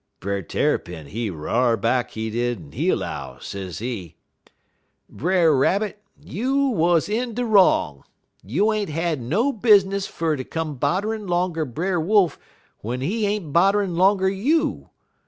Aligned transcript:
"Brer 0.19 0.41
Tarrypin, 0.41 1.05
he 1.09 1.29
r'ar 1.29 1.77
back, 1.77 2.09
he 2.09 2.31
did, 2.31 2.57
en 2.59 2.71
he 2.71 2.91
'low, 2.91 3.37
sezee: 3.39 4.15
"'Brer 5.07 5.55
Rabbit, 5.55 6.01
you 6.19 6.69
wuz 6.69 7.01
in 7.07 7.35
de 7.35 7.45
wrong. 7.45 8.03
You 8.43 8.73
ain't 8.73 8.89
had 8.89 9.21
no 9.21 9.53
business 9.53 10.07
fer 10.07 10.35
ter 10.37 10.43
come 10.43 10.73
bodderin' 10.79 11.27
'longer 11.27 11.65
Brer 11.65 11.99
Wolf 11.99 12.39
w'en 12.81 13.01
he 13.01 13.27
ain't 13.27 13.53
bodderin' 13.53 13.95
'longer 13.95 14.27
you. 14.27 14.89